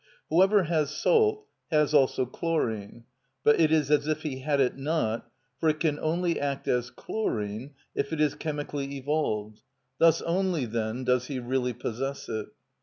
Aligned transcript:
Whoever 0.31 0.63
has 0.63 0.89
salt 0.89 1.45
has 1.69 1.93
also 1.93 2.25
chlorine; 2.25 3.03
but 3.43 3.59
it 3.59 3.71
is 3.71 3.91
as 3.91 4.07
if 4.07 4.23
he 4.23 4.39
had 4.39 4.59
it 4.59 4.75
not, 4.75 5.29
for 5.59 5.69
it 5.69 5.79
can 5.79 5.99
only 5.99 6.39
act 6.39 6.67
as 6.67 6.89
chlorine 6.89 7.75
if 7.93 8.11
it 8.11 8.19
is 8.19 8.33
chemically 8.33 8.97
evolved; 8.97 9.61
thus 9.99 10.23
only, 10.23 10.65
then, 10.65 11.03
does 11.03 11.27
he 11.27 11.37
really 11.37 11.73
possess 11.73 12.27
it. 12.29 12.47